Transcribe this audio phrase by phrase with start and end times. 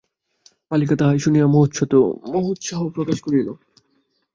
[0.71, 1.47] বালিকা তাহাই শুনিয়া
[2.33, 3.49] মহোৎসাহ প্রকাশ করিতেছিল।